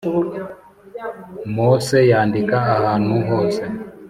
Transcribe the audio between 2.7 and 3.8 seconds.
ahantu hose